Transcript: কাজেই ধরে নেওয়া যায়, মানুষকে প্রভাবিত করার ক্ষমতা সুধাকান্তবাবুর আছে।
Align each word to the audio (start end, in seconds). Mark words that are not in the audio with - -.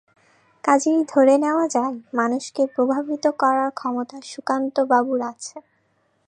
কাজেই 0.63 0.99
ধরে 1.09 1.35
নেওয়া 1.37 1.65
যায়, 1.67 1.95
মানুষকে 2.13 2.63
প্রভাবিত 2.75 3.25
করার 3.41 3.69
ক্ষমতা 3.71 4.17
সুধাকান্তবাবুর 4.23 5.19
আছে। 5.31 5.55